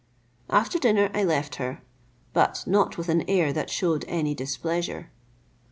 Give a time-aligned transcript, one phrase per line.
[0.49, 1.83] After dinner I left her,
[2.33, 5.11] but not with an air that shewed any displeasure.